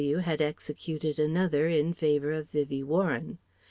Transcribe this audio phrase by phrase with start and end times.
[0.03, 0.17] W.
[0.17, 3.37] had executed another in favour of Vivien Warren.